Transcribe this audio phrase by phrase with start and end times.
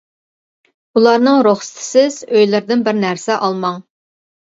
[1.01, 3.83] ئۇلارنىڭ رۇخسىتىسىز ئۆيلىرىدىن بىر نەرسە ئالماڭ.